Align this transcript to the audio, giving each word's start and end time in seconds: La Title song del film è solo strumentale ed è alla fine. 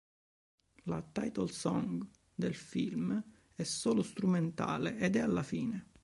La 0.85 0.99
Title 1.11 1.45
song 1.49 2.03
del 2.33 2.55
film 2.55 3.23
è 3.53 3.61
solo 3.61 4.01
strumentale 4.01 4.97
ed 4.97 5.15
è 5.15 5.19
alla 5.19 5.43
fine. 5.43 5.89